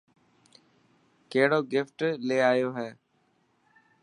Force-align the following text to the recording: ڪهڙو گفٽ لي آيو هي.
ڪهڙو 1.31 1.59
گفٽ 1.73 1.97
لي 2.27 2.37
آيو 2.51 2.69
هي. 2.77 2.89